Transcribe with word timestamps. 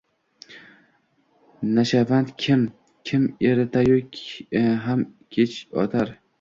Nashavand 1.73 2.27
kim, 2.41 2.61
kim 3.07 3.23
ertayu 3.51 4.01
ham 4.83 4.99
kech 5.33 5.55
otar. 5.83 6.07